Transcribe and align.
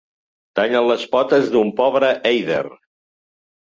Tallen 0.59 0.87
les 0.93 1.05
potes 1.13 1.53
d'un 1.53 1.71
pobre 1.83 2.13
èider. 2.35 2.63